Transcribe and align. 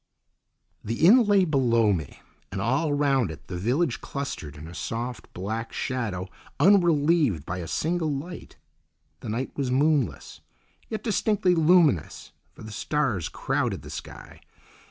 The 0.83 1.05
inn 1.05 1.25
lay 1.25 1.45
below 1.45 1.93
me, 1.93 2.23
and 2.51 2.59
all 2.59 2.91
round 2.91 3.29
it 3.29 3.45
the 3.45 3.55
village 3.55 4.01
clustered 4.01 4.55
in 4.55 4.67
a 4.67 4.73
soft 4.73 5.31
black 5.31 5.71
shadow 5.71 6.27
unrelieved 6.59 7.45
by 7.45 7.59
a 7.59 7.67
single 7.67 8.11
light. 8.11 8.57
The 9.19 9.29
night 9.29 9.55
was 9.55 9.69
moonless, 9.69 10.41
yet 10.89 11.03
distinctly 11.03 11.53
luminous, 11.53 12.31
for 12.55 12.63
the 12.63 12.71
stars 12.71 13.29
crowded 13.29 13.83
the 13.83 13.91
sky. 13.91 14.41